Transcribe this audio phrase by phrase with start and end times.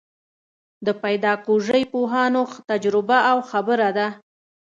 [0.85, 4.07] د پیداکوژۍ پوهانو تجربه او خبره ده.